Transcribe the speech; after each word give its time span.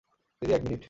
দিদি, 0.41 0.53
এক 0.53 0.61
মিনিট! 0.63 0.79